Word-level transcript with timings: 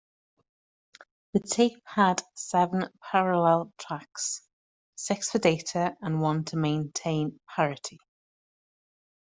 The 1.33 1.41
tape 1.41 1.79
had 1.85 2.23
seven 2.33 2.89
parallel 3.03 3.71
tracks, 3.77 4.41
six 4.95 5.29
for 5.29 5.37
data 5.37 5.95
and 6.01 6.19
one 6.19 6.43
to 6.45 6.57
maintain 6.57 7.39
parity. 7.47 7.99